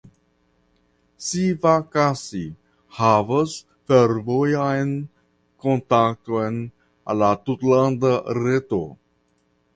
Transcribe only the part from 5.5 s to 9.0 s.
kontakton al la tutlanda reto.